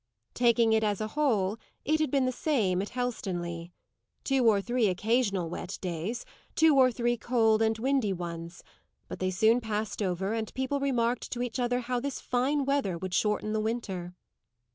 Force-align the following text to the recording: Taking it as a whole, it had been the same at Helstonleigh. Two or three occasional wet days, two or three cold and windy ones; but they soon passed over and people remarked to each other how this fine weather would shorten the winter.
Taking 0.33 0.73
it 0.73 0.83
as 0.83 0.99
a 0.99 1.09
whole, 1.09 1.57
it 1.85 1.99
had 1.99 2.09
been 2.09 2.25
the 2.25 2.31
same 2.31 2.81
at 2.81 2.89
Helstonleigh. 2.89 3.69
Two 4.23 4.47
or 4.47 4.59
three 4.59 4.87
occasional 4.87 5.47
wet 5.47 5.77
days, 5.79 6.25
two 6.55 6.75
or 6.75 6.91
three 6.91 7.17
cold 7.17 7.61
and 7.61 7.77
windy 7.77 8.11
ones; 8.11 8.63
but 9.07 9.19
they 9.19 9.29
soon 9.29 9.61
passed 9.61 10.01
over 10.01 10.33
and 10.33 10.51
people 10.55 10.79
remarked 10.79 11.29
to 11.33 11.43
each 11.43 11.59
other 11.59 11.81
how 11.81 11.99
this 11.99 12.19
fine 12.19 12.65
weather 12.65 12.97
would 12.97 13.13
shorten 13.13 13.53
the 13.53 13.59
winter. 13.61 14.15